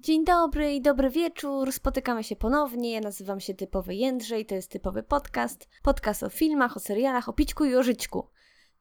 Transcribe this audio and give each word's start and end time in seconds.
Dzień 0.00 0.24
dobry 0.24 0.74
i 0.74 0.80
dobry 0.80 1.10
wieczór. 1.10 1.72
Spotykamy 1.72 2.24
się 2.24 2.36
ponownie. 2.36 2.92
Ja 2.92 3.00
nazywam 3.00 3.40
się 3.40 3.54
Typowy 3.54 3.94
Jędrzej, 3.94 4.46
to 4.46 4.54
jest 4.54 4.70
typowy 4.70 5.02
podcast. 5.02 5.68
Podcast 5.82 6.22
o 6.22 6.30
filmach, 6.30 6.76
o 6.76 6.80
serialach, 6.80 7.28
o 7.28 7.32
pićku 7.32 7.64
i 7.64 7.74
o 7.74 7.82
żyćku. 7.82 8.30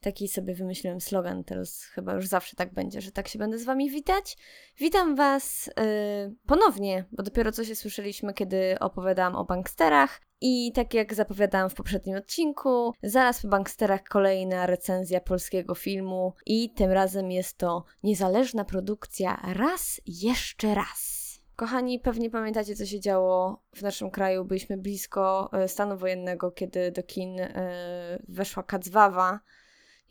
Taki 0.01 0.27
sobie 0.27 0.55
wymyśliłem 0.55 1.01
slogan, 1.01 1.43
teraz 1.43 1.83
chyba 1.83 2.13
już 2.13 2.27
zawsze 2.27 2.55
tak 2.55 2.73
będzie, 2.73 3.01
że 3.01 3.11
tak 3.11 3.27
się 3.27 3.39
będę 3.39 3.57
z 3.57 3.63
Wami 3.63 3.91
witać. 3.91 4.37
Witam 4.79 5.15
Was 5.15 5.67
yy, 5.67 6.35
ponownie, 6.47 7.05
bo 7.11 7.23
dopiero 7.23 7.51
co 7.51 7.65
się 7.65 7.75
słyszeliśmy, 7.75 8.33
kiedy 8.33 8.79
opowiadałam 8.79 9.35
o 9.35 9.45
banksterach. 9.45 10.21
I 10.41 10.71
tak 10.71 10.93
jak 10.93 11.13
zapowiadałam 11.13 11.69
w 11.69 11.73
poprzednim 11.73 12.17
odcinku, 12.17 12.93
zaraz 13.03 13.41
po 13.41 13.47
banksterach 13.47 14.03
kolejna 14.03 14.65
recenzja 14.65 15.21
polskiego 15.21 15.75
filmu 15.75 16.33
i 16.45 16.69
tym 16.69 16.91
razem 16.91 17.31
jest 17.31 17.57
to 17.57 17.83
niezależna 18.03 18.65
produkcja 18.65 19.41
Raz 19.53 20.01
jeszcze 20.05 20.75
raz. 20.75 21.17
Kochani, 21.55 21.99
pewnie 21.99 22.29
pamiętacie, 22.29 22.75
co 22.75 22.85
się 22.85 22.99
działo 22.99 23.63
w 23.75 23.81
naszym 23.81 24.11
kraju. 24.11 24.45
Byliśmy 24.45 24.77
blisko 24.77 25.49
e, 25.53 25.67
stanu 25.67 25.97
wojennego, 25.97 26.51
kiedy 26.51 26.91
do 26.91 27.03
kin 27.03 27.39
e, 27.39 28.19
weszła 28.27 28.63
Kacwawa, 28.63 29.39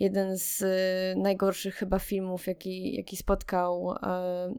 jeden 0.01 0.39
z 0.39 0.63
y, 0.63 1.21
najgorszych 1.21 1.75
chyba 1.75 1.99
filmów, 1.99 2.47
jaki, 2.47 2.97
jaki 2.97 3.17
spotkał 3.17 3.93
y, 3.93 3.97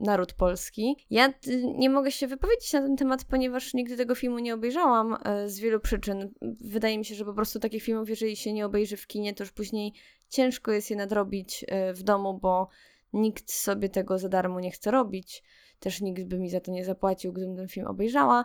naród 0.00 0.32
polski. 0.32 0.96
Ja 1.10 1.28
y, 1.28 1.62
nie 1.76 1.90
mogę 1.90 2.10
się 2.10 2.26
wypowiedzieć 2.26 2.72
na 2.72 2.80
ten 2.80 2.96
temat, 2.96 3.24
ponieważ 3.24 3.74
nigdy 3.74 3.96
tego 3.96 4.14
filmu 4.14 4.38
nie 4.38 4.54
obejrzałam 4.54 5.16
z 5.46 5.58
wielu 5.58 5.80
przyczyn. 5.80 6.30
Wydaje 6.60 6.98
mi 6.98 7.04
się, 7.04 7.14
że 7.14 7.24
po 7.24 7.34
prostu 7.34 7.58
takich 7.60 7.82
filmów, 7.82 8.10
jeżeli 8.10 8.36
się 8.36 8.52
nie 8.52 8.66
obejrzy 8.66 8.96
w 8.96 9.06
kinie, 9.06 9.34
to 9.34 9.44
już 9.44 9.52
później 9.52 9.92
ciężko 10.28 10.72
jest 10.72 10.90
je 10.90 10.96
nadrobić 10.96 11.64
w 11.94 12.02
domu, 12.02 12.38
bo 12.38 12.68
nikt 13.12 13.50
sobie 13.50 13.88
tego 13.88 14.18
za 14.18 14.28
darmo 14.28 14.60
nie 14.60 14.70
chce 14.70 14.90
robić. 14.90 15.42
Też 15.80 16.00
nikt 16.00 16.22
by 16.24 16.38
mi 16.38 16.50
za 16.50 16.60
to 16.60 16.72
nie 16.72 16.84
zapłacił, 16.84 17.32
gdybym 17.32 17.56
ten 17.56 17.68
film 17.68 17.86
obejrzała. 17.86 18.44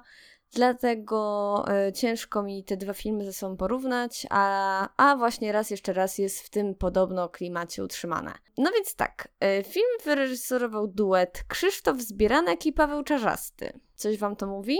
Dlatego 0.54 1.66
y, 1.88 1.94
ciężko 1.94 2.44
mi 2.44 2.64
te 2.64 2.78
dwa 2.78 2.94
filmy 2.94 3.26
ze 3.26 3.34
sobą 3.34 3.58
porównać, 3.58 4.28
a, 4.30 4.90
a 4.98 5.16
właśnie 5.16 5.52
raz 5.52 5.70
jeszcze 5.70 5.94
raz 5.94 6.18
jest 6.18 6.40
w 6.42 6.50
tym 6.50 6.76
podobno 6.76 7.30
klimacie 7.30 7.84
utrzymane. 7.84 8.34
No 8.58 8.72
więc 8.72 8.96
tak, 8.96 9.28
y, 9.60 9.64
film 9.64 9.88
wyreżyserował 10.06 10.88
duet 10.88 11.44
Krzysztof 11.48 12.02
Zbieranek 12.02 12.66
i 12.66 12.74
Paweł 12.74 13.04
Czarzasty. 13.04 13.80
Coś 13.96 14.18
wam 14.18 14.36
to 14.36 14.48
mówi? 14.48 14.78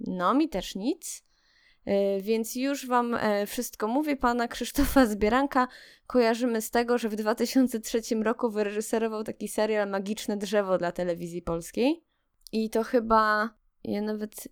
No, 0.00 0.34
mi 0.34 0.48
też 0.48 0.74
nic. 0.74 1.24
Y, 1.88 2.22
więc 2.22 2.56
już 2.56 2.86
wam 2.86 3.16
wszystko 3.46 3.88
mówię. 3.88 4.16
Pana 4.16 4.48
Krzysztofa 4.48 5.06
Zbieranka 5.06 5.68
kojarzymy 6.06 6.62
z 6.62 6.70
tego, 6.70 6.98
że 6.98 7.08
w 7.08 7.16
2003 7.16 8.00
roku 8.22 8.50
wyreżyserował 8.50 9.24
taki 9.24 9.48
serial 9.48 9.90
Magiczne 9.90 10.36
Drzewo 10.36 10.78
dla 10.78 10.92
telewizji 10.92 11.42
polskiej. 11.42 12.04
I 12.52 12.70
to 12.70 12.82
chyba, 12.82 13.50
ja 13.84 14.02
nawet 14.02 14.48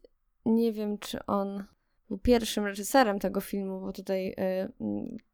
nie 0.47 0.73
wiem, 0.73 0.99
czy 0.99 1.27
on 1.27 1.65
był 2.09 2.19
pierwszym 2.19 2.65
reżyserem 2.65 3.19
tego 3.19 3.41
filmu, 3.41 3.81
bo 3.81 3.93
tutaj 3.93 4.29
y, 4.29 4.35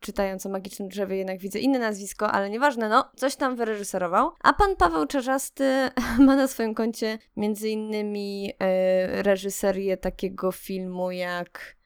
czytając 0.01 0.47
o 0.47 0.49
Magicznym 0.49 0.89
Drzewie 0.89 1.17
jednak 1.17 1.39
widzę 1.39 1.59
inne 1.59 1.79
nazwisko, 1.79 2.31
ale 2.31 2.51
nieważne, 2.51 2.89
no, 2.89 3.11
coś 3.17 3.37
tam 3.37 3.57
wyreżyserował. 3.57 4.31
A 4.41 4.53
pan 4.53 4.77
Paweł 4.77 5.07
Czarzasty 5.07 5.65
ma 6.27 6.37
na 6.37 6.49
swoim 6.49 6.75
koncie 6.75 7.19
między 7.37 7.69
innymi 7.69 8.51
y, 8.51 9.23
reżyserię 9.23 9.97
takiego 9.97 10.53
filmu 10.53 11.11
jak 11.11 11.81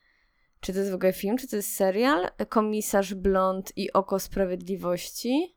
czy 0.64 0.72
to 0.72 0.78
jest 0.78 0.90
w 0.90 0.94
ogóle 0.94 1.12
film, 1.12 1.36
czy 1.36 1.48
to 1.48 1.56
jest 1.56 1.74
serial? 1.74 2.28
Komisarz 2.48 3.14
Blond 3.14 3.72
i 3.76 3.92
Oko 3.92 4.18
Sprawiedliwości. 4.18 5.56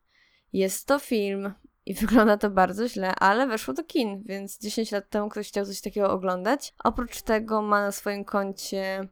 Jest 0.53 0.87
to 0.87 0.99
film 0.99 1.53
i 1.87 1.93
wygląda 1.93 2.37
to 2.37 2.49
bardzo 2.49 2.87
źle, 2.87 3.15
ale 3.15 3.47
weszło 3.47 3.73
do 3.73 3.83
kin, 3.83 4.23
więc 4.25 4.59
10 4.59 4.91
lat 4.91 5.09
temu 5.09 5.29
ktoś 5.29 5.47
chciał 5.47 5.65
coś 5.65 5.81
takiego 5.81 6.11
oglądać. 6.11 6.73
Oprócz 6.83 7.21
tego 7.21 7.61
ma 7.61 7.81
na 7.81 7.91
swoim 7.91 8.25
koncie 8.25 9.07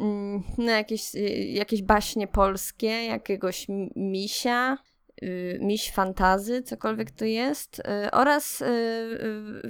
mm, 0.00 0.42
no, 0.58 0.70
jakieś, 0.72 1.14
y, 1.14 1.18
jakieś 1.48 1.82
baśnie 1.82 2.28
polskie, 2.28 3.04
jakiegoś 3.04 3.66
misia, 3.96 4.78
y, 5.22 5.58
miś 5.60 5.92
fantazy, 5.92 6.62
cokolwiek 6.62 7.10
to 7.10 7.24
jest, 7.24 7.78
y, 7.78 8.10
oraz 8.10 8.64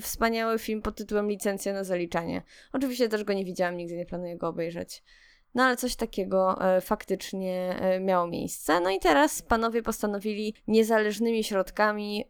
wspaniały 0.00 0.58
film 0.58 0.82
pod 0.82 0.96
tytułem 0.96 1.28
Licencja 1.28 1.72
na 1.72 1.84
zaliczanie. 1.84 2.42
Oczywiście 2.72 3.08
też 3.08 3.24
go 3.24 3.32
nie 3.32 3.44
widziałam, 3.44 3.76
nigdy 3.76 3.96
nie 3.96 4.06
planuję 4.06 4.36
go 4.36 4.48
obejrzeć. 4.48 5.02
No 5.54 5.62
ale 5.62 5.76
coś 5.76 5.96
takiego 5.96 6.66
e, 6.76 6.80
faktycznie 6.80 7.76
e, 7.80 8.00
miało 8.00 8.26
miejsce. 8.26 8.80
No 8.80 8.90
i 8.90 8.98
teraz 8.98 9.42
panowie 9.42 9.82
postanowili 9.82 10.54
niezależnymi 10.66 11.44
środkami 11.44 12.24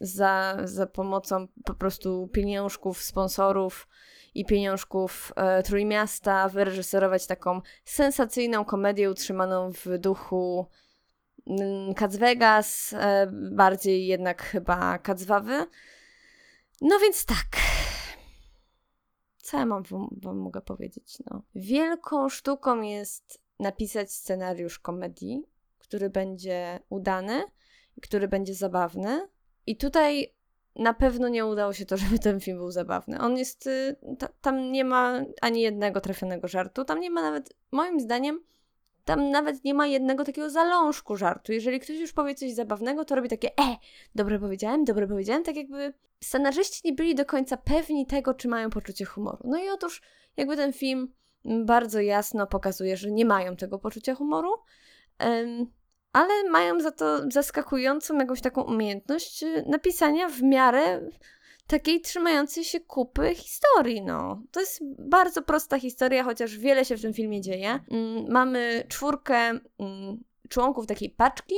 za, 0.00 0.56
za 0.64 0.86
pomocą 0.86 1.46
po 1.64 1.74
prostu 1.74 2.28
pieniążków, 2.32 3.02
sponsorów 3.02 3.88
i 4.34 4.44
pieniążków 4.44 5.32
e, 5.36 5.62
Trójmiasta 5.62 6.48
wyreżyserować 6.48 7.26
taką 7.26 7.60
sensacyjną 7.84 8.64
komedię 8.64 9.10
utrzymaną 9.10 9.72
w 9.72 9.98
duchu 9.98 10.66
mm, 11.46 11.94
Cats 11.94 12.16
Vegas, 12.16 12.94
bardziej 13.50 14.06
jednak 14.06 14.42
chyba 14.42 14.98
Kacwawy. 14.98 15.66
No 16.80 16.98
więc 16.98 17.24
tak, 17.24 17.46
co 19.54 19.58
ja 19.58 19.66
mam 19.66 19.82
wam, 19.82 20.08
wam 20.22 20.36
mogę 20.36 20.60
powiedzieć? 20.60 21.18
No. 21.30 21.42
Wielką 21.54 22.28
sztuką 22.28 22.82
jest 22.82 23.40
napisać 23.60 24.12
scenariusz 24.12 24.78
komedii, 24.78 25.42
który 25.78 26.10
będzie 26.10 26.80
udany, 26.88 27.42
który 28.02 28.28
będzie 28.28 28.54
zabawny. 28.54 29.28
I 29.66 29.76
tutaj 29.76 30.34
na 30.76 30.94
pewno 30.94 31.28
nie 31.28 31.46
udało 31.46 31.72
się 31.72 31.86
to, 31.86 31.96
żeby 32.02 32.18
ten 32.18 32.40
film 32.40 32.58
był 32.58 32.70
zabawny. 32.70 33.20
On 33.20 33.38
jest. 33.38 33.66
Y, 33.66 33.96
tam 34.40 34.72
nie 34.72 34.84
ma 34.84 35.24
ani 35.40 35.60
jednego 35.60 36.00
trafionego 36.00 36.48
żartu. 36.48 36.84
Tam 36.84 37.00
nie 37.00 37.10
ma 37.10 37.22
nawet, 37.22 37.54
moim 37.72 38.00
zdaniem, 38.00 38.40
tam 39.04 39.30
nawet 39.30 39.64
nie 39.64 39.74
ma 39.74 39.86
jednego 39.86 40.24
takiego 40.24 40.50
zalążku 40.50 41.16
żartu. 41.16 41.52
Jeżeli 41.52 41.80
ktoś 41.80 41.98
już 41.98 42.12
powie 42.12 42.34
coś 42.34 42.52
zabawnego, 42.52 43.04
to 43.04 43.14
robi 43.14 43.28
takie 43.28 43.48
e, 43.48 43.76
dobre 44.14 44.38
powiedziałem, 44.38 44.84
dobre 44.84 45.06
powiedziałem, 45.06 45.42
tak 45.42 45.56
jakby 45.56 45.92
scenarzyści 46.20 46.80
nie 46.84 46.92
byli 46.92 47.14
do 47.14 47.24
końca 47.24 47.56
pewni 47.56 48.06
tego, 48.06 48.34
czy 48.34 48.48
mają 48.48 48.70
poczucie 48.70 49.04
humoru. 49.04 49.38
No 49.44 49.58
i 49.58 49.68
otóż 49.68 50.02
jakby 50.36 50.56
ten 50.56 50.72
film 50.72 51.12
bardzo 51.44 52.00
jasno 52.00 52.46
pokazuje, 52.46 52.96
że 52.96 53.10
nie 53.10 53.24
mają 53.24 53.56
tego 53.56 53.78
poczucia 53.78 54.14
humoru, 54.14 54.50
ale 56.12 56.50
mają 56.50 56.80
za 56.80 56.90
to 56.90 57.30
zaskakującą 57.30 58.18
jakąś 58.18 58.40
taką 58.40 58.62
umiejętność 58.62 59.42
y, 59.42 59.64
napisania 59.66 60.28
w 60.28 60.42
miarę 60.42 61.10
takiej 61.66 62.00
trzymającej 62.00 62.64
się 62.64 62.80
kupy 62.80 63.34
historii, 63.34 64.02
no. 64.02 64.42
To 64.50 64.60
jest 64.60 64.80
bardzo 64.98 65.42
prosta 65.42 65.78
historia, 65.78 66.24
chociaż 66.24 66.58
wiele 66.58 66.84
się 66.84 66.96
w 66.96 67.02
tym 67.02 67.14
filmie 67.14 67.40
dzieje. 67.40 67.80
Mm, 67.90 68.32
mamy 68.32 68.84
czwórkę 68.88 69.34
mm, 69.34 70.24
członków 70.48 70.86
takiej 70.86 71.10
paczki, 71.10 71.54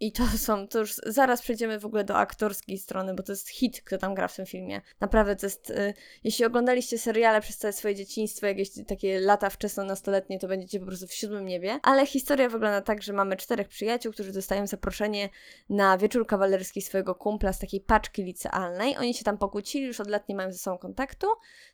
i 0.00 0.12
to 0.12 0.22
są, 0.46 0.68
to 0.68 0.78
już 0.78 0.94
zaraz 1.06 1.42
przejdziemy 1.42 1.80
w 1.80 1.86
ogóle 1.86 2.04
do 2.04 2.16
aktorskiej 2.16 2.78
strony, 2.78 3.14
bo 3.14 3.22
to 3.22 3.32
jest 3.32 3.48
hit, 3.48 3.82
kto 3.84 3.98
tam 3.98 4.14
gra 4.14 4.28
w 4.28 4.36
tym 4.36 4.46
filmie. 4.46 4.80
Naprawdę 5.00 5.36
to 5.36 5.46
jest, 5.46 5.70
y, 5.70 5.94
jeśli 6.24 6.44
oglądaliście 6.44 6.98
seriale 6.98 7.40
przez 7.40 7.58
całe 7.58 7.72
swoje 7.72 7.94
dzieciństwo, 7.94 8.46
jakieś 8.46 8.70
takie 8.86 9.20
lata 9.20 9.48
wczesno-nastoletnie, 9.48 10.38
to 10.38 10.48
będziecie 10.48 10.80
po 10.80 10.86
prostu 10.86 11.06
w 11.06 11.12
siódmym 11.12 11.46
niebie. 11.46 11.80
Ale 11.82 12.06
historia 12.06 12.48
wygląda 12.48 12.80
tak, 12.80 13.02
że 13.02 13.12
mamy 13.12 13.36
czterech 13.36 13.68
przyjaciół, 13.68 14.12
którzy 14.12 14.32
dostają 14.32 14.66
zaproszenie 14.66 15.28
na 15.68 15.98
wieczór 15.98 16.26
kawalerski 16.26 16.82
swojego 16.82 17.14
kumpla 17.14 17.52
z 17.52 17.58
takiej 17.58 17.80
paczki 17.80 18.22
licealnej. 18.22 18.96
Oni 18.96 19.14
się 19.14 19.24
tam 19.24 19.38
pokłócili, 19.38 19.86
już 19.86 20.00
od 20.00 20.08
lat 20.08 20.28
nie 20.28 20.34
mają 20.34 20.52
ze 20.52 20.58
sobą 20.58 20.78
kontaktu. 20.78 21.26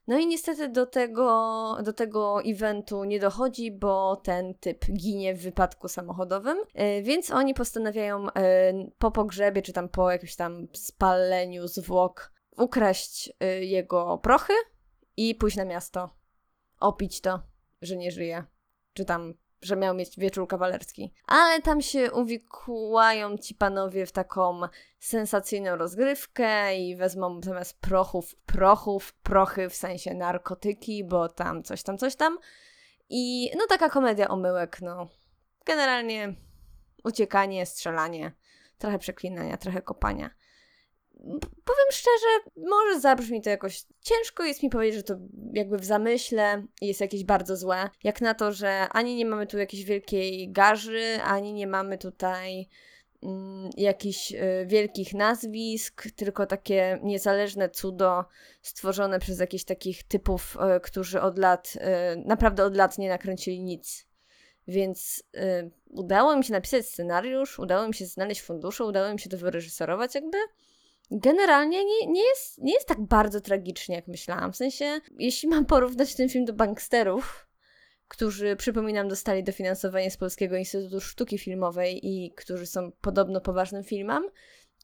No 0.06 0.18
i 0.18 0.26
niestety 0.26 0.68
do 0.68 0.86
tego, 0.86 1.76
do 1.82 1.92
tego 1.92 2.42
eventu 2.42 3.04
nie 3.04 3.20
dochodzi, 3.20 3.70
bo 3.70 4.16
ten 4.16 4.54
typ 4.54 4.84
ginie 4.92 5.34
w 5.34 5.42
wypadku 5.42 5.88
samochodowym, 5.88 6.58
y, 6.58 7.02
więc 7.02 7.30
oni 7.30 7.54
postanawiają 7.54 8.13
E, 8.36 8.72
po 8.98 9.10
pogrzebie, 9.10 9.62
czy 9.62 9.72
tam 9.72 9.88
po 9.88 10.10
jakimś 10.10 10.36
tam 10.36 10.68
spaleniu 10.72 11.68
zwłok 11.68 12.32
ukraść 12.56 13.32
e, 13.40 13.64
jego 13.64 14.18
prochy 14.18 14.52
i 15.16 15.34
pójść 15.34 15.56
na 15.56 15.64
miasto. 15.64 16.10
Opić 16.80 17.20
to, 17.20 17.42
że 17.82 17.96
nie 17.96 18.10
żyje. 18.10 18.44
Czy 18.92 19.04
tam, 19.04 19.34
że 19.62 19.76
miał 19.76 19.94
mieć 19.94 20.18
wieczór 20.18 20.48
kawalerski. 20.48 21.14
Ale 21.26 21.62
tam 21.62 21.82
się 21.82 22.12
uwikłają 22.12 23.38
ci 23.38 23.54
panowie 23.54 24.06
w 24.06 24.12
taką 24.12 24.60
sensacyjną 24.98 25.76
rozgrywkę 25.76 26.76
i 26.76 26.96
wezmą 26.96 27.40
zamiast 27.42 27.80
prochów, 27.80 28.34
prochów, 28.46 29.12
prochy 29.12 29.68
w 29.68 29.74
sensie 29.74 30.14
narkotyki, 30.14 31.04
bo 31.04 31.28
tam 31.28 31.62
coś 31.62 31.82
tam, 31.82 31.98
coś 31.98 32.16
tam. 32.16 32.38
I 33.08 33.50
no 33.58 33.66
taka 33.68 33.88
komedia 33.88 34.28
omyłek, 34.28 34.80
no. 34.82 35.08
Generalnie 35.66 36.34
uciekanie, 37.04 37.66
strzelanie, 37.66 38.32
trochę 38.78 38.98
przeklinania, 38.98 39.56
trochę 39.56 39.82
kopania. 39.82 40.30
Powiem 41.64 41.88
szczerze, 41.90 42.50
może 42.56 43.00
zabrzmi 43.00 43.42
to 43.42 43.50
jakoś 43.50 43.84
ciężko 44.00 44.44
jest 44.44 44.62
mi 44.62 44.70
powiedzieć, 44.70 44.96
że 44.96 45.02
to 45.02 45.14
jakby 45.52 45.78
w 45.78 45.84
zamyśle 45.84 46.66
jest 46.80 47.00
jakieś 47.00 47.24
bardzo 47.24 47.56
złe. 47.56 47.90
Jak 48.04 48.20
na 48.20 48.34
to, 48.34 48.52
że 48.52 48.88
ani 48.90 49.16
nie 49.16 49.26
mamy 49.26 49.46
tu 49.46 49.58
jakiejś 49.58 49.84
wielkiej 49.84 50.52
garzy, 50.52 51.18
ani 51.24 51.52
nie 51.52 51.66
mamy 51.66 51.98
tutaj 51.98 52.68
mm, 53.22 53.70
jakichś 53.76 54.32
y, 54.32 54.66
wielkich 54.66 55.14
nazwisk, 55.14 56.08
tylko 56.16 56.46
takie 56.46 56.98
niezależne 57.02 57.68
cudo 57.68 58.24
stworzone 58.62 59.18
przez 59.18 59.40
jakichś 59.40 59.64
takich 59.64 60.02
typów, 60.02 60.56
y, 60.76 60.80
którzy 60.80 61.20
od 61.20 61.38
lat, 61.38 61.76
y, 61.76 61.80
naprawdę 62.26 62.64
od 62.64 62.76
lat 62.76 62.98
nie 62.98 63.08
nakręcili 63.08 63.60
nic. 63.60 64.06
Więc 64.68 65.22
y, 65.36 65.70
udało 65.90 66.36
mi 66.36 66.44
się 66.44 66.52
napisać 66.52 66.86
scenariusz, 66.86 67.58
udało 67.58 67.88
mi 67.88 67.94
się 67.94 68.06
znaleźć 68.06 68.42
fundusze, 68.42 68.84
udało 68.84 69.12
mi 69.12 69.20
się 69.20 69.30
to 69.30 69.38
wyreżyserować, 69.38 70.14
jakby 70.14 70.38
generalnie 71.10 71.84
nie, 71.84 72.06
nie, 72.06 72.24
jest, 72.24 72.58
nie 72.58 72.74
jest 72.74 72.88
tak 72.88 73.00
bardzo 73.00 73.40
tragicznie, 73.40 73.96
jak 73.96 74.08
myślałam. 74.08 74.52
W 74.52 74.56
sensie, 74.56 75.00
jeśli 75.18 75.48
mam 75.48 75.66
porównać 75.66 76.14
ten 76.14 76.28
film 76.28 76.44
do 76.44 76.52
banksterów, 76.52 77.46
którzy, 78.08 78.56
przypominam, 78.56 79.08
dostali 79.08 79.44
dofinansowanie 79.44 80.10
z 80.10 80.16
Polskiego 80.16 80.56
Instytutu 80.56 81.00
Sztuki 81.00 81.38
Filmowej 81.38 82.06
i 82.06 82.32
którzy 82.34 82.66
są 82.66 82.92
podobno 83.00 83.40
poważnym 83.40 83.84
filmem, 83.84 84.24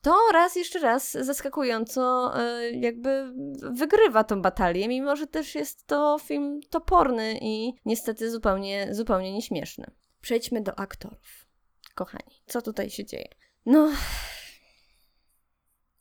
to 0.02 0.19
raz 0.32 0.56
jeszcze 0.56 0.79
raz 0.79 1.12
zaskakująco 1.12 2.32
y, 2.61 2.73
jakby 2.73 3.32
wygrywa 3.73 4.25
tą 4.25 4.43
batalię, 4.43 4.88
mimo 4.88 5.17
że 5.17 5.26
też 5.26 5.55
jest 5.55 5.87
to 5.87 6.19
film 6.23 6.61
toporny 6.70 7.38
i 7.41 7.73
niestety 7.85 8.31
zupełnie, 8.31 8.94
zupełnie 8.94 9.32
nieśmieszny. 9.32 9.91
Przejdźmy 10.20 10.61
do 10.61 10.79
aktorów. 10.79 11.47
Kochani, 11.94 12.43
co 12.47 12.62
tutaj 12.62 12.91
się 12.91 13.05
dzieje? 13.05 13.29
No, 13.67 13.93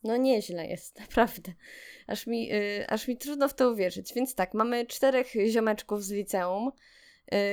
no 0.02 0.16
nieźle 0.16 0.66
jest, 0.66 0.98
naprawdę. 1.00 1.52
Aż 2.06 2.26
mi, 2.26 2.46
yy, 2.46 2.86
aż 2.88 3.08
mi 3.08 3.18
trudno 3.18 3.48
w 3.48 3.54
to 3.54 3.70
uwierzyć. 3.70 4.14
Więc 4.14 4.34
tak, 4.34 4.54
mamy 4.54 4.86
czterech 4.86 5.26
ziomeczków 5.46 6.04
z 6.04 6.10
liceum, 6.10 6.72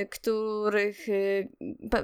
których 0.10 1.08
yy, 1.08 1.50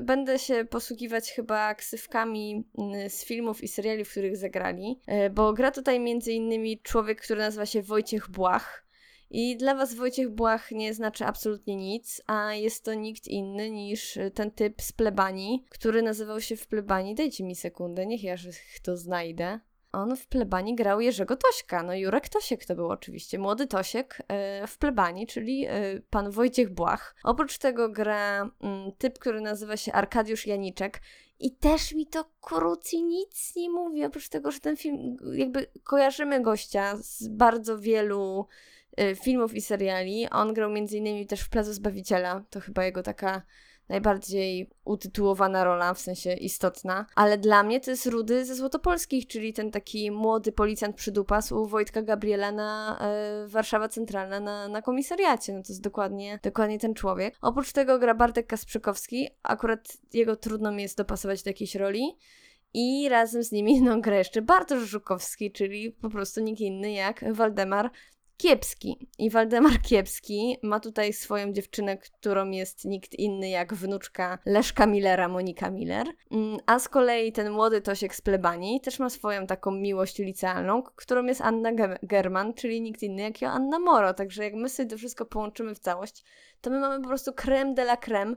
będę 0.02 0.40
się 0.40 0.66
posługiwać 0.66 1.32
chyba 1.32 1.76
ksywkami 1.76 2.64
y, 3.06 3.10
z 3.10 3.26
filmów 3.26 3.64
i 3.64 3.68
seriali, 3.68 4.06
w 4.06 4.12
których 4.12 4.38
zagrali, 4.38 5.00
y, 5.26 5.30
bo 5.30 5.54
gra 5.54 5.72
tutaj 5.72 6.00
między 6.00 6.32
innymi 6.32 6.82
człowiek, 6.82 7.22
który 7.22 7.40
nazywa 7.40 7.66
się 7.66 7.82
Wojciech 7.82 8.30
Błach. 8.30 8.84
I 9.30 9.58
dla 9.58 9.76
Was 9.76 9.94
Wojciech 9.94 10.30
Błach 10.30 10.72
nie 10.72 10.94
znaczy 10.94 11.26
absolutnie 11.26 11.76
nic, 11.76 12.22
a 12.28 12.54
jest 12.54 12.86
to 12.86 12.94
nikt 12.94 13.28
inny 13.28 13.72
niż 13.72 14.20
ten 14.34 14.52
typ 14.52 14.82
z 14.82 14.92
plebanii, 14.92 15.66
który 15.70 16.02
nazywał 16.02 16.42
się 16.42 16.56
w 16.56 16.68
plebanii. 16.68 17.16
Dajcie 17.16 17.44
mi 17.44 17.56
sekundę, 17.56 18.06
niech 18.06 18.24
ja 18.24 18.36
to 18.84 18.98
znajdę 18.98 19.60
on 19.94 20.16
w 20.16 20.28
plebanii 20.28 20.76
grał 20.76 21.02
Jerzego 21.02 21.36
Tośka. 21.36 21.84
No 21.84 21.96
Jurek 21.96 22.30
Tosiek 22.30 22.66
to 22.66 22.76
był 22.76 22.90
oczywiście. 22.90 23.40
Młody 23.40 23.68
Tosiek 23.68 24.22
e, 24.28 24.68
w 24.68 24.78
plebanii, 24.78 25.28
czyli 25.28 25.66
e, 25.66 25.72
pan 26.10 26.32
Wojciech 26.32 26.74
Błach. 26.74 27.16
Oprócz 27.24 27.58
tego 27.58 27.90
gra 27.90 28.50
mm, 28.62 28.92
typ, 28.98 29.20
który 29.20 29.42
nazywa 29.42 29.78
się 29.78 29.94
Arkadiusz 29.94 30.48
Janiczek. 30.48 31.02
I 31.40 31.52
też 31.52 31.94
mi 31.94 32.08
to 32.08 32.26
krócej 32.42 33.04
nic 33.04 33.56
nie 33.56 33.70
mówi, 33.70 34.06
oprócz 34.06 34.30
tego, 34.30 34.52
że 34.52 34.60
ten 34.60 34.78
film, 34.78 35.18
jakby 35.34 35.68
kojarzymy 35.84 36.42
gościa 36.42 36.98
z 36.98 37.28
bardzo 37.28 37.80
wielu 37.80 38.48
e, 38.98 39.16
filmów 39.16 39.54
i 39.54 39.62
seriali. 39.62 40.30
On 40.30 40.54
grał 40.54 40.76
innymi 40.76 41.28
też 41.28 41.42
w 41.42 41.50
Plazu 41.50 41.74
Zbawiciela. 41.74 42.44
To 42.50 42.60
chyba 42.60 42.86
jego 42.86 43.04
taka 43.04 43.42
najbardziej 43.90 44.70
utytułowana 44.86 45.64
rola, 45.64 45.94
w 45.94 46.00
sensie 46.00 46.34
istotna, 46.34 47.06
ale 47.16 47.38
dla 47.38 47.64
mnie 47.64 47.80
to 47.80 47.92
jest 47.92 48.06
Rudy 48.06 48.46
ze 48.46 48.56
Złotopolskich, 48.56 49.28
czyli 49.28 49.54
ten 49.54 49.72
taki 49.72 50.12
młody 50.12 50.52
policjant 50.52 50.96
przydupas 50.96 51.52
u 51.52 51.66
Wojtka 51.66 52.02
Gabriela 52.02 52.52
na 52.52 53.00
e, 53.02 53.48
Warszawa 53.48 53.88
Centralna 53.90 54.40
na, 54.40 54.68
na 54.68 54.82
komisariacie. 54.82 55.54
No 55.54 55.64
to 55.64 55.68
jest 55.70 55.82
dokładnie, 55.82 56.40
dokładnie 56.44 56.80
ten 56.80 56.94
człowiek. 56.94 57.36
Oprócz 57.42 57.72
tego 57.72 58.00
gra 58.00 58.16
Bartek 58.16 58.48
Kasprzykowski, 58.48 59.30
akurat 59.44 59.98
jego 60.14 60.36
trudno 60.36 60.72
mi 60.72 60.82
jest 60.82 60.98
dopasować 60.98 61.44
do 61.44 61.50
jakiejś 61.50 61.76
roli. 61.76 62.18
I 62.74 63.10
razem 63.10 63.44
z 63.44 63.52
nimi 63.52 63.82
no, 63.82 64.02
gra 64.02 64.18
jeszcze 64.18 64.42
Bartosz 64.42 64.84
Żukowski, 64.84 65.52
czyli 65.52 65.92
po 65.92 66.10
prostu 66.10 66.42
nikt 66.42 66.62
inny 66.62 66.92
jak 66.92 67.34
Waldemar 67.34 67.92
Kiepski. 68.44 69.08
I 69.18 69.30
Waldemar 69.30 69.82
Kiepski 69.82 70.58
ma 70.64 70.80
tutaj 70.80 71.14
swoją 71.14 71.54
dziewczynę, 71.54 71.98
którą 71.98 72.50
jest 72.50 72.86
nikt 72.86 73.14
inny 73.14 73.50
jak 73.50 73.74
wnuczka 73.74 74.40
Leszka 74.46 74.86
Millera, 74.86 75.28
Monika 75.28 75.70
Miller. 75.70 76.08
Mm, 76.32 76.58
a 76.66 76.80
z 76.80 76.90
kolei 76.90 77.32
ten 77.32 77.52
młody 77.52 77.82
Tosiek 77.82 78.16
z 78.16 78.22
plebanii 78.22 78.82
też 78.82 79.00
ma 79.00 79.10
swoją 79.10 79.48
taką 79.48 79.72
miłość 79.72 80.20
licealną, 80.20 80.84
którą 80.84 81.26
jest 81.26 81.42
Anna 81.42 81.72
German, 82.04 82.54
czyli 82.54 82.82
nikt 82.82 83.04
inny 83.04 83.22
jak 83.22 83.42
Joanna 83.42 83.80
Moro. 83.80 84.14
Także 84.14 84.44
jak 84.44 84.54
my 84.54 84.70
sobie 84.70 84.90
to 84.90 84.98
wszystko 84.98 85.26
połączymy 85.26 85.76
w 85.76 85.80
całość, 85.80 86.24
to 86.62 86.70
my 86.70 86.80
mamy 86.80 87.02
po 87.02 87.08
prostu 87.08 87.34
creme 87.34 87.74
de 87.74 87.82
la 87.82 87.98
creme 87.98 88.36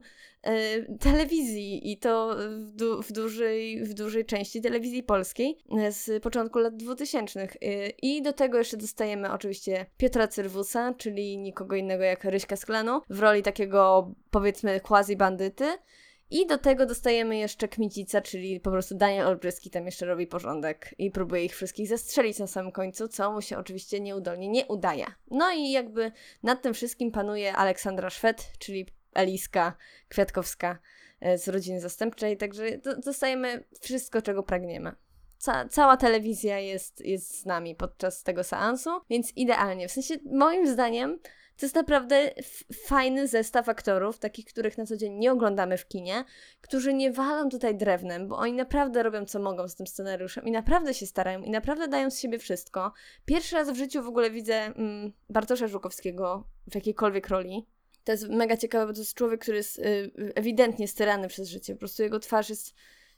telewizji 1.01 1.93
i 1.93 1.99
to 1.99 2.37
w, 2.59 2.73
du 2.73 3.03
w, 3.03 3.13
dużej, 3.13 3.85
w 3.85 3.95
dużej 3.95 4.25
części 4.25 4.61
telewizji 4.61 5.03
polskiej 5.03 5.59
y, 5.89 5.93
z 5.93 6.23
początku 6.23 6.59
lat 6.59 6.77
2000. 6.77 7.43
Y, 7.43 7.49
I 8.03 8.23
do 8.23 8.33
tego 8.33 8.59
jeszcze 8.59 8.77
dostajemy 8.77 9.33
oczywiście 9.33 9.87
Piotra 9.97 10.29
Cyrwusa, 10.29 10.95
czyli 10.95 11.39
nikogo 11.39 11.77
innego 11.77 12.05
jak 12.05 12.25
Ryśka 12.25 12.57
Sklano, 12.57 13.03
w 13.11 13.21
roli 13.21 13.43
takiego 13.43 14.13
powiedzmy 14.31 14.81
quasi-bandyty. 14.81 15.65
I 16.31 16.47
do 16.47 16.59
tego 16.59 16.87
dostajemy 16.87 17.37
jeszcze 17.39 17.69
Kmicica, 17.69 18.21
czyli 18.21 18.61
po 18.61 18.71
prostu 18.71 18.95
Daniel 18.95 19.27
Olbrzyski 19.27 19.71
tam 19.71 19.87
jeszcze 19.87 20.07
robi 20.07 20.27
porządek 20.27 20.95
i 20.99 21.11
próbuje 21.11 21.45
ich 21.45 21.57
wszystkich 21.57 21.89
zastrzelić 21.89 22.39
na 22.39 22.47
samym 22.47 22.73
końcu, 22.73 23.09
co 23.09 23.33
mu 23.33 23.43
się 23.43 23.59
oczywiście 23.59 24.01
nieudolnie 24.01 24.49
nie 24.49 24.67
udaje. 24.67 25.07
No 25.31 25.53
i 25.53 25.71
jakby 25.71 26.13
nad 26.43 26.63
tym 26.63 26.75
wszystkim 26.75 27.11
panuje 27.11 27.57
Aleksandra 27.57 28.11
Szwed, 28.11 28.53
czyli 28.59 28.87
Eliska 29.17 29.77
Kwiatkowska 30.09 30.79
e, 31.21 31.39
z 31.39 31.49
rodziny 31.49 31.81
zastępczej, 31.81 32.37
także 32.37 32.65
dostajemy 33.05 33.65
wszystko, 33.81 34.23
czego 34.23 34.43
pragniemy. 34.43 34.93
Ca 35.39 35.69
cała 35.69 35.97
telewizja 35.97 36.59
jest, 36.59 37.01
jest 37.01 37.41
z 37.41 37.47
nami 37.47 37.75
podczas 37.75 38.23
tego 38.23 38.45
seansu, 38.45 38.91
więc 39.11 39.33
idealnie. 39.37 39.89
W 39.89 39.93
sensie, 39.93 40.15
moim 40.33 40.67
zdaniem, 40.67 41.19
to 41.57 41.67
jest 41.67 41.75
naprawdę 41.75 42.31
fajny 42.87 43.29
zestaw 43.29 43.69
aktorów, 43.69 44.19
takich, 44.19 44.45
których 44.47 44.79
na 44.79 44.87
co 44.87 44.97
dzień 44.97 45.13
nie 45.13 45.33
oglądamy 45.33 45.77
w 45.77 45.89
kinie, 45.89 46.25
którzy 46.61 46.95
nie 46.95 47.13
walą 47.13 47.49
tutaj 47.49 47.77
drewnem, 47.77 48.29
bo 48.29 48.37
oni 48.37 48.53
naprawdę 48.53 49.03
robią 49.03 49.25
co 49.25 49.39
mogą 49.39 49.69
z 49.69 49.77
tym 49.77 49.87
scenariuszem 49.87 50.45
i 50.45 50.51
naprawdę 50.51 50.95
się 50.95 51.07
starają 51.07 51.43
i 51.43 51.51
naprawdę 51.51 51.89
dają 51.89 52.11
z 52.11 52.21
siebie 52.21 52.39
wszystko. 52.39 52.93
Pierwszy 53.25 53.57
raz 53.57 53.71
w 53.71 53.77
życiu 53.77 54.03
w 54.03 54.09
ogóle 54.09 54.31
widzę 54.31 54.55
mm, 54.55 55.13
Bartosza 55.31 55.67
Żukowskiego 55.67 56.49
w 56.71 56.75
jakiejkolwiek 56.75 57.29
roli. 57.29 57.67
To 58.07 58.13
jest 58.13 58.29
mega 58.29 58.57
ciekawe, 58.57 58.87
bo 58.87 58.93
to 58.93 58.99
jest 58.99 59.15
człowiek, 59.15 59.41
który 59.41 59.57
jest 59.57 59.79
y, 59.79 60.11
ewidentnie 60.35 60.89
styrany 60.89 61.29
przez 61.29 61.49
życie. 61.49 61.75
Po 61.75 61.79
prostu 61.79 62.03
jego 62.03 62.19
twarz 62.19 62.51
jest 62.51 62.75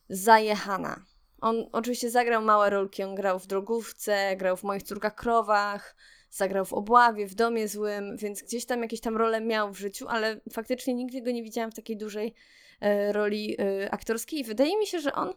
zajechana. 0.08 1.04
On 1.40 1.68
oczywiście 1.72 2.10
zagrał 2.10 2.42
małe 2.42 2.70
rolki, 2.70 3.02
on 3.02 3.14
grał 3.14 3.38
w 3.38 3.46
Drogówce, 3.46 4.36
grał 4.36 4.56
w 4.56 4.62
Moich 4.62 4.82
Córkach 4.82 5.14
Krowach, 5.14 5.96
zagrał 6.30 6.64
w 6.64 6.72
Obławie, 6.72 7.26
w 7.26 7.34
Domie 7.34 7.68
Złym, 7.68 8.16
więc 8.16 8.42
gdzieś 8.42 8.66
tam 8.66 8.82
jakieś 8.82 9.00
tam 9.00 9.16
role 9.16 9.40
miał 9.40 9.72
w 9.72 9.78
życiu, 9.78 10.08
ale 10.08 10.40
faktycznie 10.52 10.94
nigdy 10.94 11.22
go 11.22 11.30
nie 11.30 11.42
widziałam 11.42 11.70
w 11.70 11.74
takiej 11.74 11.96
dużej 11.96 12.34
e, 12.80 13.12
roli 13.12 13.56
e, 13.60 13.90
aktorskiej 13.90 14.40
i 14.40 14.44
wydaje 14.44 14.78
mi 14.78 14.86
się, 14.86 15.00
że 15.00 15.12
on 15.12 15.34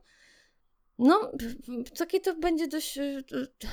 no, 1.00 1.32
takie 1.98 2.20
to 2.20 2.36
będzie 2.36 2.68
dość 2.68 2.98
e, 2.98 3.22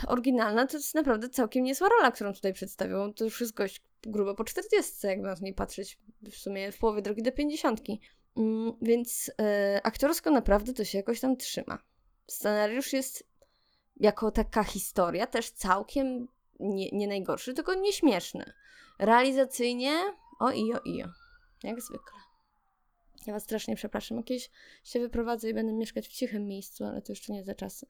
oryginalne, 0.06 0.66
to 0.66 0.76
jest 0.76 0.94
naprawdę 0.94 1.28
całkiem 1.28 1.64
niezła 1.64 1.88
rola, 1.88 2.10
którą 2.10 2.32
tutaj 2.32 2.52
przedstawią. 2.52 3.12
To 3.12 3.24
już 3.24 3.40
jest 3.40 3.54
gość 3.54 3.82
grubo 4.02 4.34
po 4.34 4.44
40, 4.44 5.06
jakby 5.06 5.26
na 5.26 5.34
nie 5.40 5.54
patrzeć, 5.54 5.98
w 6.30 6.36
sumie 6.36 6.72
w 6.72 6.78
połowie 6.78 7.02
drogi 7.02 7.22
do 7.22 7.32
50. 7.32 7.80
Mm, 8.36 8.72
więc 8.82 9.30
e, 9.40 9.80
aktorsko 9.82 10.30
naprawdę 10.30 10.72
to 10.72 10.84
się 10.84 10.98
jakoś 10.98 11.20
tam 11.20 11.36
trzyma. 11.36 11.78
Scenariusz 12.26 12.92
jest 12.92 13.28
jako 13.96 14.30
taka 14.30 14.64
historia 14.64 15.26
też 15.26 15.50
całkiem 15.50 16.28
nie, 16.60 16.90
nie 16.90 17.08
najgorszy, 17.08 17.54
tylko 17.54 17.74
nieśmieszny. 17.74 18.52
Realizacyjnie 18.98 19.92
o 20.40 20.50
i 20.50 20.74
o 20.74 20.80
i 20.84 21.02
o. 21.02 21.08
Jak 21.62 21.82
zwykle. 21.82 22.18
Ja 23.26 23.32
was 23.32 23.42
strasznie 23.42 23.76
przepraszam. 23.76 24.16
Jakieś 24.16 24.50
się 24.84 25.00
wyprowadzę 25.00 25.50
i 25.50 25.54
będę 25.54 25.72
mieszkać 25.72 26.08
w 26.08 26.12
cichym 26.12 26.46
miejscu, 26.46 26.84
ale 26.84 27.02
to 27.02 27.12
jeszcze 27.12 27.32
nie 27.32 27.44
za 27.44 27.54
czasy. 27.54 27.86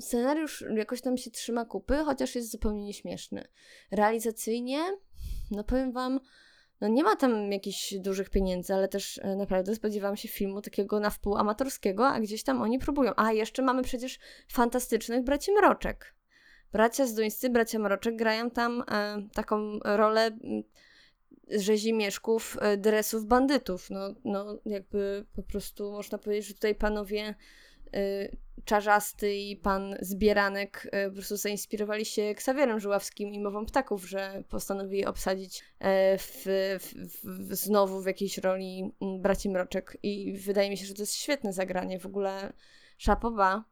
Scenariusz 0.00 0.64
jakoś 0.74 1.00
tam 1.00 1.16
się 1.16 1.30
trzyma 1.30 1.64
kupy, 1.64 1.96
chociaż 2.04 2.34
jest 2.34 2.50
zupełnie 2.50 2.84
nieśmieszny. 2.84 3.48
Realizacyjnie, 3.90 4.80
no 5.50 5.64
powiem 5.64 5.92
wam, 5.92 6.20
no 6.80 6.88
nie 6.88 7.04
ma 7.04 7.16
tam 7.16 7.52
jakichś 7.52 7.94
dużych 7.94 8.30
pieniędzy, 8.30 8.74
ale 8.74 8.88
też 8.88 9.20
e, 9.22 9.36
naprawdę 9.36 9.74
spodziewałam 9.74 10.16
się 10.16 10.28
filmu 10.28 10.62
takiego 10.62 11.00
na 11.00 11.10
wpół 11.10 11.36
amatorskiego, 11.36 12.08
a 12.08 12.20
gdzieś 12.20 12.42
tam 12.42 12.62
oni 12.62 12.78
próbują. 12.78 13.12
A 13.16 13.32
jeszcze 13.32 13.62
mamy 13.62 13.82
przecież 13.82 14.18
fantastycznych 14.48 15.24
braci 15.24 15.52
Mroczek. 15.52 16.14
Bracia 16.72 17.06
Zduńscy, 17.06 17.50
bracia 17.50 17.78
Mroczek 17.78 18.16
grają 18.16 18.50
tam 18.50 18.84
e, 18.90 19.28
taką 19.32 19.78
rolę 19.84 20.30
rzezimieszków, 21.48 22.56
e, 22.60 22.76
dresów 22.76 23.26
bandytów. 23.26 23.90
No, 23.90 24.14
no 24.24 24.58
jakby 24.66 25.26
po 25.36 25.42
prostu 25.42 25.92
można 25.92 26.18
powiedzieć, 26.18 26.46
że 26.46 26.54
tutaj 26.54 26.74
panowie 26.74 27.34
Czarzasty 28.64 29.34
i 29.34 29.56
pan 29.56 29.96
Zbieranek 30.00 30.86
y, 30.86 31.08
po 31.08 31.14
prostu 31.14 31.36
zainspirowali 31.36 32.04
się 32.04 32.34
Ksawierem 32.34 32.80
Żuławskim 32.80 33.34
i 33.34 33.40
Mową 33.40 33.66
Ptaków, 33.66 34.08
że 34.08 34.42
postanowili 34.48 35.06
obsadzić 35.06 35.58
y, 35.60 35.84
w, 36.18 36.44
w, 36.80 36.94
w, 37.24 37.54
znowu 37.54 38.02
w 38.02 38.06
jakiejś 38.06 38.38
roli 38.38 38.92
braci 39.18 39.50
Mroczek 39.50 39.98
i 40.02 40.32
wydaje 40.32 40.70
mi 40.70 40.76
się, 40.76 40.86
że 40.86 40.94
to 40.94 41.02
jest 41.02 41.14
świetne 41.14 41.52
zagranie. 41.52 41.98
W 41.98 42.06
ogóle 42.06 42.52
Szapoba. 42.98 43.64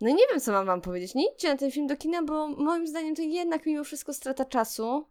No 0.00 0.08
i 0.08 0.14
nie 0.14 0.24
wiem, 0.30 0.40
co 0.40 0.52
mam 0.52 0.66
wam 0.66 0.80
powiedzieć. 0.80 1.14
Nie 1.14 1.32
idźcie 1.32 1.48
na 1.48 1.56
ten 1.56 1.70
film 1.70 1.86
do 1.86 1.96
kina, 1.96 2.22
bo 2.22 2.48
moim 2.48 2.86
zdaniem 2.86 3.14
to 3.14 3.22
jednak 3.22 3.66
mimo 3.66 3.84
wszystko 3.84 4.14
strata 4.14 4.44
czasu. 4.44 5.08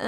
Yy, 0.00 0.06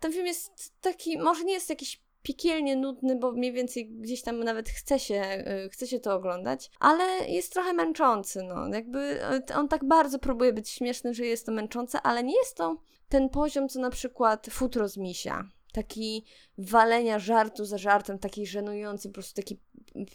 ten 0.00 0.12
film 0.12 0.26
jest 0.26 0.80
taki, 0.80 1.18
może 1.18 1.44
nie 1.44 1.52
jest 1.52 1.70
jakiś 1.70 2.05
piekielnie 2.26 2.76
nudny, 2.76 3.16
bo 3.16 3.32
mniej 3.32 3.52
więcej 3.52 3.88
gdzieś 3.88 4.22
tam 4.22 4.44
nawet 4.44 4.68
chce 4.68 4.98
się, 4.98 5.14
yy, 5.14 5.68
chce 5.70 5.86
się 5.86 6.00
to 6.00 6.14
oglądać, 6.14 6.70
ale 6.80 7.28
jest 7.28 7.52
trochę 7.52 7.72
męczący, 7.72 8.42
no. 8.42 8.68
Jakby 8.68 9.20
yy, 9.48 9.56
on 9.56 9.68
tak 9.68 9.84
bardzo 9.84 10.18
próbuje 10.18 10.52
być 10.52 10.68
śmieszny, 10.70 11.14
że 11.14 11.26
jest 11.26 11.46
to 11.46 11.52
męczące, 11.52 12.02
ale 12.02 12.24
nie 12.24 12.36
jest 12.36 12.56
to 12.56 12.76
ten 13.08 13.28
poziom, 13.28 13.68
co 13.68 13.80
na 13.80 13.90
przykład 13.90 14.46
Futro 14.50 14.88
z 14.88 14.96
Misia. 14.96 15.44
Taki 15.72 16.24
walenia 16.58 17.18
żartu 17.18 17.64
za 17.64 17.78
żartem, 17.78 18.18
taki 18.18 18.46
żenujący, 18.46 19.08
po 19.08 19.14
prostu 19.14 19.42
taki, 19.42 19.60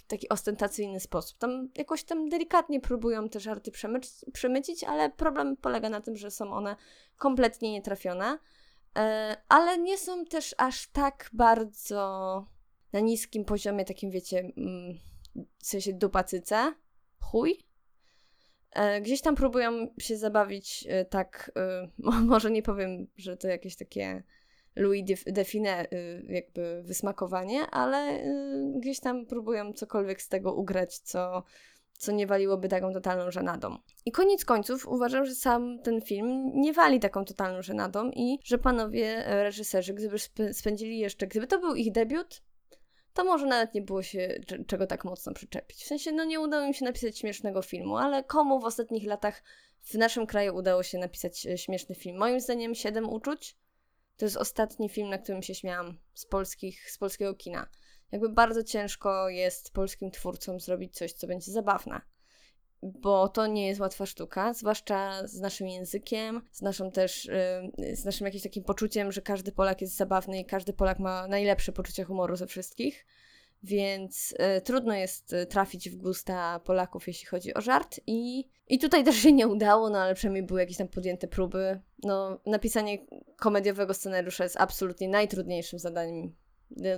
taki 0.08 0.30
ostentacyjny 0.30 1.00
sposób. 1.00 1.38
Tam 1.38 1.70
jakoś 1.78 2.04
tam 2.04 2.30
delikatnie 2.30 2.80
próbują 2.80 3.30
te 3.30 3.40
żarty 3.40 3.72
przemycić, 3.72 4.12
przemycić 4.34 4.84
ale 4.84 5.10
problem 5.10 5.58
polega 5.58 5.90
na 5.90 6.02
tym, 6.02 6.16
że 6.16 6.32
są 6.32 6.54
one 6.54 6.76
kompletnie 7.18 7.72
nietrafione. 7.72 8.40
E, 8.98 9.38
ale 9.50 9.78
nie 9.78 9.98
są 9.98 10.26
też 10.26 10.56
aż 10.58 10.88
tak 10.88 11.30
bardzo 11.34 12.46
na 12.94 13.00
niskim 13.00 13.46
poziomie, 13.46 13.86
takim 13.86 14.12
wiecie, 14.12 14.40
mm, 14.58 15.00
w 15.58 15.66
sensie 15.66 15.94
dupacyce, 15.94 16.74
chuj. 17.20 17.60
E, 18.72 19.02
gdzieś 19.02 19.22
tam 19.22 19.36
próbują 19.36 19.88
się 20.00 20.18
zabawić 20.18 20.86
e, 20.90 21.06
tak, 21.06 21.52
może 22.32 22.52
nie 22.52 22.64
powiem, 22.64 23.08
że 23.18 23.38
to 23.38 23.48
jakieś 23.48 23.76
takie 23.76 24.24
Louis 24.76 25.24
Define 25.26 25.86
jakby 26.28 26.84
wysmakowanie, 26.84 27.62
ale 27.62 28.24
gdzieś 28.80 29.00
tam 29.00 29.26
próbują 29.26 29.74
cokolwiek 29.74 30.22
z 30.22 30.28
tego 30.28 30.54
ugrać, 30.54 30.98
co 30.98 31.44
co 32.02 32.12
nie 32.12 32.28
waliłoby 32.28 32.68
taką 32.68 32.94
totalną 32.94 33.32
żenadą. 33.32 33.78
I 34.06 34.12
koniec 34.12 34.46
końców 34.46 34.88
uważam, 34.88 35.26
że 35.26 35.36
sam 35.36 35.80
ten 35.84 36.02
film 36.02 36.52
nie 36.54 36.74
wali 36.74 37.00
taką 37.00 37.26
totalną 37.26 37.62
żenadą 37.62 38.12
i 38.12 38.40
że 38.44 38.58
panowie 38.58 39.28
e, 39.28 39.44
reżyserzy, 39.44 39.94
gdyby 39.94 40.18
spędzili 40.54 41.00
jeszcze, 41.00 41.28
gdyby 41.28 41.48
to 41.48 41.60
był 41.60 41.76
ich 41.76 41.92
debiut, 41.92 42.42
to 43.14 43.24
może 43.24 43.46
nawet 43.46 43.74
nie 43.74 43.82
było 43.82 44.04
się 44.04 44.40
czego 44.68 44.88
tak 44.88 45.06
mocno 45.06 45.34
przyczepić. 45.34 45.84
W 45.84 45.88
sensie, 45.88 46.12
no 46.12 46.24
nie 46.24 46.40
udało 46.40 46.66
im 46.66 46.74
się 46.74 46.86
napisać 46.86 47.20
śmiesznego 47.20 47.62
filmu, 47.62 47.98
ale 47.98 48.24
komu 48.24 48.60
w 48.60 48.66
ostatnich 48.66 49.08
latach 49.08 49.44
w 49.82 49.94
naszym 49.94 50.28
kraju 50.28 50.56
udało 50.56 50.84
się 50.84 50.98
napisać 50.98 51.46
e, 51.46 51.58
śmieszny 51.58 51.96
film? 51.96 52.18
Moim 52.18 52.40
zdaniem 52.40 52.76
Siedem 52.76 53.10
Uczuć 53.10 53.58
to 54.18 54.26
jest 54.26 54.38
ostatni 54.38 54.90
film, 54.90 55.10
na 55.10 55.18
którym 55.18 55.44
się 55.44 55.56
śmiałam 55.56 55.98
z, 56.14 56.26
polskich, 56.26 56.92
z 56.92 56.98
polskiego 56.98 57.34
kina 57.34 57.68
jakby 58.12 58.30
bardzo 58.30 58.64
ciężko 58.64 59.30
jest 59.30 59.74
polskim 59.74 60.12
twórcom 60.12 60.60
zrobić 60.60 60.96
coś, 60.96 61.14
co 61.14 61.28
będzie 61.28 61.52
zabawne. 61.52 62.02
Bo 62.84 63.28
to 63.28 63.48
nie 63.48 63.68
jest 63.68 63.80
łatwa 63.80 64.06
sztuka, 64.06 64.54
zwłaszcza 64.54 65.28
z 65.28 65.40
naszym 65.40 65.68
językiem, 65.68 66.42
z 66.52 66.62
naszą 66.62 66.92
też, 66.92 67.30
yy, 67.78 67.96
z 67.96 68.06
naszym 68.06 68.26
jakimś 68.26 68.44
takim 68.44 68.64
poczuciem, 68.64 69.12
że 69.12 69.22
każdy 69.22 69.52
Polak 69.52 69.82
jest 69.82 69.96
zabawny 69.96 70.40
i 70.40 70.46
każdy 70.46 70.74
Polak 70.74 71.00
ma 71.00 71.28
najlepsze 71.28 71.72
poczucie 71.72 72.04
humoru 72.04 72.36
ze 72.36 72.48
wszystkich. 72.48 73.06
Więc 73.64 74.32
y, 74.58 74.62
trudno 74.62 74.94
jest 74.94 75.34
y, 75.34 75.46
trafić 75.46 75.90
w 75.90 75.96
gusta 75.96 76.60
Polaków, 76.60 77.08
jeśli 77.08 77.28
chodzi 77.28 77.54
o 77.54 77.62
żart. 77.62 78.00
I, 78.08 78.50
I 78.68 78.80
tutaj 78.80 79.04
też 79.04 79.16
się 79.16 79.32
nie 79.32 79.48
udało, 79.48 79.90
no 79.90 80.00
ale 80.00 80.16
przynajmniej 80.16 80.44
były 80.44 80.60
jakieś 80.60 80.78
tam 80.78 80.88
podjęte 80.88 81.28
próby. 81.28 81.80
No, 82.04 82.42
napisanie 82.46 82.98
komediowego 83.38 83.94
scenariusza 83.94 84.44
jest 84.44 84.58
absolutnie 84.58 85.10
najtrudniejszym 85.10 85.80
zadaniem. 85.80 86.36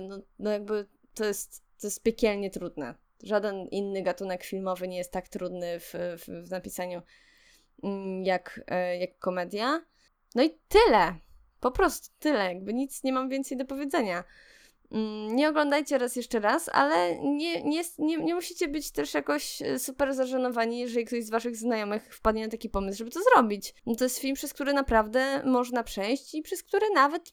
No, 0.08 0.18
no 0.38 0.50
jakby 0.50 0.86
to 1.14 1.24
jest, 1.24 1.64
to 1.80 1.86
jest 1.86 2.02
piekielnie 2.02 2.50
trudne. 2.50 2.94
Żaden 3.22 3.68
inny 3.68 4.02
gatunek 4.02 4.44
filmowy 4.44 4.88
nie 4.88 4.96
jest 4.96 5.12
tak 5.12 5.28
trudny 5.28 5.80
w, 5.80 5.92
w, 5.94 6.46
w 6.46 6.50
napisaniu 6.50 7.02
mm, 7.82 8.24
jak, 8.24 8.60
e, 8.66 8.98
jak 8.98 9.18
komedia. 9.18 9.84
No 10.34 10.42
i 10.42 10.58
tyle. 10.68 11.14
Po 11.60 11.70
prostu 11.70 12.14
tyle. 12.18 12.54
Jakby 12.54 12.74
nic 12.74 13.04
nie 13.04 13.12
mam 13.12 13.28
więcej 13.28 13.56
do 13.56 13.64
powiedzenia. 13.64 14.24
Mm, 14.92 15.36
nie 15.36 15.48
oglądajcie 15.48 15.98
raz 15.98 16.16
jeszcze 16.16 16.40
raz, 16.40 16.68
ale 16.72 17.18
nie, 17.18 17.62
nie, 17.62 17.82
nie, 17.98 18.16
nie 18.16 18.34
musicie 18.34 18.68
być 18.68 18.90
też 18.90 19.14
jakoś 19.14 19.62
e, 19.62 19.78
super 19.78 20.14
zażenowani, 20.14 20.78
jeżeli 20.78 21.04
ktoś 21.04 21.24
z 21.24 21.30
waszych 21.30 21.56
znajomych 21.56 22.14
wpadnie 22.16 22.44
na 22.44 22.50
taki 22.50 22.68
pomysł, 22.68 22.98
żeby 22.98 23.10
to 23.10 23.20
zrobić. 23.22 23.74
No 23.86 23.94
to 23.94 24.04
jest 24.04 24.18
film, 24.18 24.34
przez 24.34 24.54
który 24.54 24.72
naprawdę 24.72 25.42
można 25.44 25.82
przejść 25.82 26.34
i 26.34 26.42
przez 26.42 26.62
który 26.62 26.86
nawet, 26.94 27.32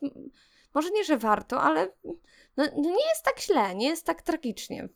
może 0.74 0.90
nie, 0.90 1.04
że 1.04 1.18
warto, 1.18 1.62
ale 1.62 1.88
no, 2.58 2.66
no 2.76 2.90
nie 2.90 3.08
jest 3.10 3.24
tak 3.24 3.40
źle, 3.40 3.76
nie 3.76 3.88
jest 3.88 4.06
tak 4.06 4.22
tragicznie. 4.22 4.90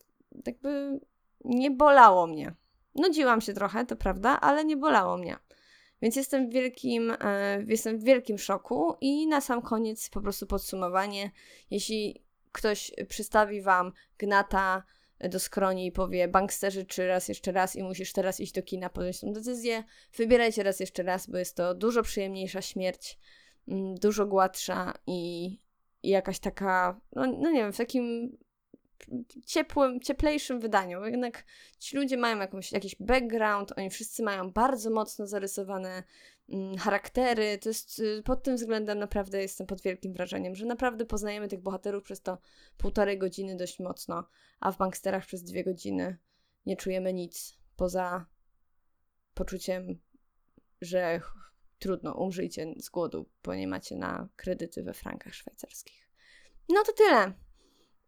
Jakby 0.46 1.00
nie 1.46 1.72
bolało 1.72 2.28
mnie. 2.28 2.56
Nudziłam 2.96 3.42
się 3.42 3.54
trochę, 3.54 3.86
to 3.86 3.96
prawda, 3.96 4.40
ale 4.42 4.66
nie 4.66 4.78
bolało 4.78 5.18
mnie. 5.18 5.38
Więc 6.02 6.16
jestem 6.16 6.50
w 6.50 6.54
wielkim, 6.54 7.14
e, 7.22 7.64
jestem 7.68 8.00
w 8.00 8.04
wielkim 8.04 8.38
szoku 8.38 8.96
i 9.02 9.28
na 9.28 9.42
sam 9.42 9.62
koniec 9.62 10.10
po 10.10 10.22
prostu 10.22 10.48
podsumowanie. 10.48 11.32
Jeśli 11.72 12.24
ktoś 12.52 12.92
przystawi 13.08 13.62
wam 13.62 13.92
gnata 14.18 14.84
do 15.20 15.40
skroni 15.40 15.88
i 15.88 15.92
powie 15.92 16.28
banksterzy 16.28 16.86
czy 16.86 17.08
raz 17.08 17.28
jeszcze 17.28 17.52
raz 17.52 17.76
i 17.76 17.84
musisz 17.84 18.14
teraz 18.14 18.40
iść 18.40 18.54
do 18.54 18.64
kina 18.64 18.90
podjąć 18.90 19.20
tę 19.20 19.32
decyzję, 19.32 19.84
wybierajcie 20.18 20.64
raz 20.64 20.80
jeszcze 20.80 21.04
raz, 21.04 21.28
bo 21.28 21.38
jest 21.38 21.56
to 21.56 21.76
dużo 21.76 22.04
przyjemniejsza 22.04 22.62
śmierć, 22.62 23.20
mm, 23.68 23.96
dużo 23.96 24.26
gładsza 24.26 24.94
i 25.08 25.50
i 26.06 26.10
jakaś 26.10 26.40
taka, 26.40 27.02
no, 27.16 27.26
no 27.26 27.52
nie 27.52 27.60
wiem, 27.60 27.74
w 27.74 27.78
takim 27.78 28.38
ciepłym, 29.46 30.00
cieplejszym 30.00 30.60
wydaniu. 30.60 31.06
Jednak 31.06 31.46
ci 31.80 31.98
ludzie 31.98 32.18
mają 32.18 32.40
jakąś, 32.40 32.72
jakiś 32.72 32.96
background, 33.00 33.74
oni 33.78 33.90
wszyscy 33.90 34.24
mają 34.24 34.52
bardzo 34.52 34.90
mocno 34.90 35.28
zarysowane 35.28 36.04
mm, 36.50 36.78
charaktery. 36.78 37.58
To 37.58 37.70
jest 37.70 38.00
y, 38.00 38.22
pod 38.26 38.44
tym 38.44 38.56
względem 38.56 39.00
naprawdę 39.00 39.42
jestem 39.42 39.68
pod 39.68 39.82
wielkim 39.82 40.14
wrażeniem, 40.14 40.56
że 40.56 40.66
naprawdę 40.66 41.06
poznajemy 41.06 41.48
tych 41.48 41.62
bohaterów 41.62 42.04
przez 42.04 42.22
to 42.22 42.38
półtorej 42.78 43.18
godziny 43.18 43.56
dość 43.56 43.80
mocno, 43.80 44.28
a 44.60 44.72
w 44.72 44.78
banksterach 44.78 45.26
przez 45.26 45.44
dwie 45.44 45.64
godziny 45.64 46.18
nie 46.66 46.78
czujemy 46.78 47.14
nic 47.14 47.58
poza 47.76 48.26
poczuciem, 49.34 50.00
że 50.82 51.22
trudno, 51.80 52.14
umrzyjcie 52.14 52.74
z 52.78 52.90
głodu, 52.90 53.26
bo 53.44 53.56
nie 53.56 53.68
macie 53.68 53.96
na 53.96 54.28
kredyty 54.36 54.84
we 54.84 54.94
frankach 54.94 55.34
szwajcarskich. 55.34 56.10
No 56.70 56.84
to 56.84 56.94
tyle. 56.94 57.34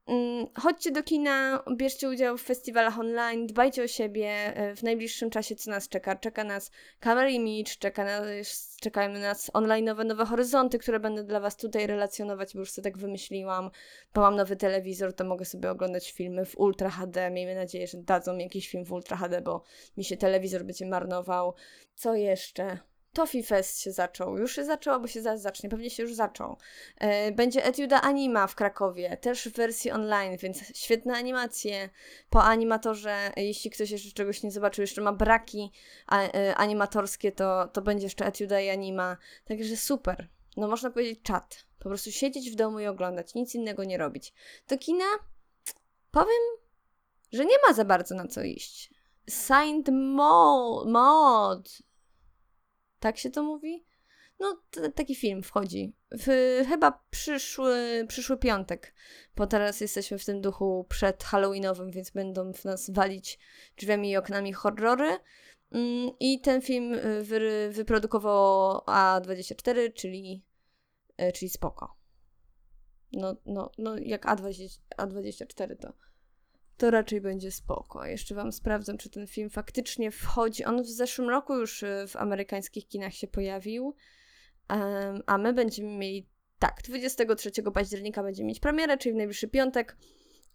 Mm, 0.08 0.48
chodźcie 0.60 0.92
do 0.92 1.04
kina, 1.04 1.64
bierzcie 1.76 2.10
udział 2.10 2.38
w 2.38 2.42
festiwalach 2.42 3.00
online, 3.00 3.48
dbajcie 3.48 3.84
o 3.84 3.88
siebie. 3.88 4.30
E, 4.30 4.76
w 4.76 4.84
najbliższym 4.84 5.30
czasie 5.30 5.56
co 5.56 5.72
nas 5.72 5.90
czeka? 5.90 6.16
Czeka 6.16 6.44
nas 6.44 6.72
Camera 7.00 7.30
Image, 7.30 7.72
czeka 7.80 8.04
nas, 8.04 8.78
czekają 8.82 9.14
na 9.14 9.20
nas 9.20 9.52
online'owe 9.54 10.06
nowe 10.06 10.26
horyzonty, 10.26 10.80
które 10.80 11.00
będę 11.00 11.24
dla 11.24 11.40
Was 11.40 11.58
tutaj 11.58 11.88
relacjonować, 11.88 12.54
bo 12.54 12.60
już 12.60 12.72
sobie 12.72 12.84
tak 12.84 12.98
wymyśliłam. 12.98 13.70
Bo 14.14 14.22
mam 14.22 14.36
nowy 14.36 14.56
telewizor, 14.56 15.14
to 15.14 15.26
mogę 15.26 15.46
sobie 15.46 15.72
oglądać 15.72 16.12
filmy 16.12 16.46
w 16.46 16.60
Ultra 16.60 16.90
HD. 16.90 17.30
Miejmy 17.30 17.56
nadzieję, 17.56 17.88
że 17.88 17.98
dadzą 17.98 18.34
mi 18.34 18.44
jakiś 18.44 18.70
film 18.70 18.86
w 18.86 18.92
Ultra 18.92 19.18
HD, 19.18 19.42
bo 19.42 19.64
mi 19.98 20.04
się 20.04 20.18
telewizor 20.18 20.64
będzie 20.64 20.86
marnował. 20.86 21.54
Co 21.96 22.16
jeszcze? 22.16 22.80
Toffee 23.18 23.44
Fest 23.44 23.80
się 23.80 23.92
zaczął. 23.92 24.38
Już 24.38 24.56
się 24.56 24.66
zaczął, 24.66 25.02
bo 25.02 25.08
się 25.08 25.22
zaraz 25.22 25.42
zacznie. 25.42 25.70
Pewnie 25.70 25.90
się 25.90 26.04
już 26.04 26.14
zaczął. 26.14 26.58
E, 26.98 27.32
będzie 27.32 27.66
Etiuda 27.66 28.02
Anima 28.02 28.48
w 28.48 28.56
Krakowie, 28.56 29.18
też 29.18 29.48
w 29.48 29.54
wersji 29.54 29.92
online, 29.92 30.38
więc 30.38 30.78
świetne 30.78 31.14
animacje. 31.14 31.90
Po 32.30 32.44
animatorze, 32.44 33.32
jeśli 33.38 33.72
ktoś 33.72 33.92
jeszcze 33.92 34.12
czegoś 34.12 34.44
nie 34.44 34.52
zobaczył, 34.52 34.82
jeszcze 34.82 35.02
ma 35.02 35.14
braki 35.14 35.72
e, 36.12 36.56
animatorskie, 36.56 37.32
to, 37.32 37.68
to 37.68 37.82
będzie 37.82 38.06
jeszcze 38.06 38.26
Etiuda 38.26 38.62
i 38.62 38.70
Anima. 38.70 39.18
Także 39.46 39.78
super. 39.78 40.28
No 40.58 40.68
można 40.68 40.90
powiedzieć 40.90 41.20
czat. 41.24 41.66
Po 41.80 41.90
prostu 41.90 42.12
siedzieć 42.12 42.52
w 42.52 42.56
domu 42.56 42.80
i 42.80 42.88
oglądać, 42.88 43.36
nic 43.36 43.56
innego 43.56 43.84
nie 43.84 43.98
robić. 43.98 44.34
Do 44.68 44.78
kina 44.78 45.06
powiem, 46.12 46.42
że 47.32 47.46
nie 47.46 47.58
ma 47.68 47.74
za 47.74 47.86
bardzo 47.86 48.16
na 48.16 48.28
co 48.28 48.44
iść. 48.44 48.94
Signed 49.30 49.90
Mod 49.92 51.87
tak 53.00 53.18
się 53.18 53.30
to 53.30 53.44
mówi? 53.44 53.86
No, 54.40 54.62
taki 54.96 55.16
film 55.16 55.44
wchodzi. 55.44 55.94
W, 56.12 56.26
chyba 56.70 57.04
przyszły, 57.10 58.06
przyszły 58.08 58.38
piątek, 58.38 58.94
bo 59.36 59.48
teraz 59.48 59.82
jesteśmy 59.82 60.18
w 60.18 60.26
tym 60.26 60.42
duchu 60.42 60.86
przed 60.90 61.24
Halloweenowym, 61.24 61.92
więc 61.92 62.10
będą 62.10 62.54
w 62.54 62.66
nas 62.66 62.90
walić 62.90 63.40
drzwiami 63.78 64.10
i 64.10 64.18
oknami 64.18 64.54
horrory. 64.54 65.18
Mm, 65.72 66.12
I 66.20 66.42
ten 66.42 66.62
film 66.62 66.94
y, 66.94 67.24
wy, 67.24 67.70
wyprodukowało 67.72 68.84
A24, 68.88 69.94
czyli, 69.94 70.46
y, 71.22 71.32
czyli 71.32 71.50
spoko. 71.50 71.98
No, 73.12 73.36
no, 73.46 73.72
no 73.78 73.98
jak 73.98 74.26
A20, 74.26 74.80
A24 74.98 75.78
to 75.78 76.07
to 76.78 76.92
raczej 76.92 77.22
będzie 77.22 77.52
spoko. 77.52 78.06
Jeszcze 78.06 78.36
Wam 78.36 78.52
sprawdzę, 78.52 78.98
czy 78.98 79.10
ten 79.10 79.28
film 79.28 79.50
faktycznie 79.50 80.12
wchodzi. 80.12 80.66
On 80.66 80.84
w 80.84 80.88
zeszłym 80.88 81.30
roku 81.30 81.56
już 81.56 81.84
y, 81.84 82.06
w 82.08 82.16
amerykańskich 82.16 82.88
kinach 82.88 83.14
się 83.14 83.28
pojawił, 83.28 83.96
a 85.26 85.38
my 85.38 85.54
będziemy 85.54 85.98
mieli, 85.98 86.30
tak, 86.60 86.82
23 86.84 87.52
października 87.74 88.24
będziemy 88.24 88.48
mieć 88.48 88.60
premierę, 88.60 88.98
czyli 88.98 89.14
w 89.14 89.18
najbliższy 89.18 89.48
piątek. 89.48 89.98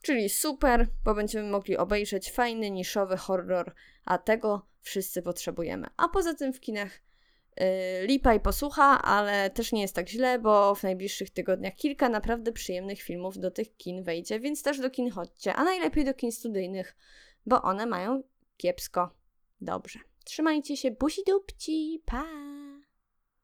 Czyli 0.02 0.28
super, 0.28 0.88
bo 1.04 1.14
będziemy 1.14 1.50
mogli 1.50 1.76
obejrzeć 1.76 2.32
fajny, 2.32 2.70
niszowy 2.70 3.16
horror, 3.16 3.74
a 4.04 4.18
tego 4.18 4.66
wszyscy 4.80 5.22
potrzebujemy. 5.22 5.86
A 5.96 6.08
poza 6.08 6.34
tym 6.34 6.52
w 6.52 6.60
kinach 6.60 7.00
lipa 8.02 8.34
i 8.34 8.40
posłucha, 8.40 9.02
ale 9.02 9.50
też 9.50 9.72
nie 9.72 9.82
jest 9.82 9.94
tak 9.94 10.08
źle, 10.08 10.38
bo 10.38 10.74
w 10.74 10.82
najbliższych 10.82 11.30
tygodniach 11.30 11.74
kilka 11.74 12.08
naprawdę 12.08 12.52
przyjemnych 12.52 13.02
filmów 13.02 13.38
do 13.38 13.50
tych 13.50 13.76
kin 13.76 14.02
wejdzie, 14.02 14.40
więc 14.40 14.62
też 14.62 14.80
do 14.80 14.90
kin 14.90 15.10
chodźcie, 15.10 15.54
a 15.54 15.64
najlepiej 15.64 16.04
do 16.04 16.14
kin 16.14 16.32
studyjnych, 16.32 16.96
bo 17.46 17.62
one 17.62 17.86
mają 17.86 18.22
kiepsko. 18.56 19.10
Dobrze. 19.60 19.98
Trzymajcie 20.24 20.76
się, 20.76 20.90
buzi 20.90 21.22
dupci, 21.26 22.02
pa! 22.04 22.61